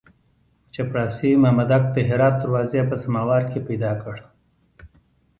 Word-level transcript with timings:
چپړاسي 0.73 1.31
مامدک 1.43 1.83
د 1.95 1.97
هرات 2.09 2.35
دروازې 2.43 2.81
په 2.89 2.95
سماوار 3.03 3.43
کې 3.51 3.59
پیدا 3.67 3.91
کړ. 4.01 4.15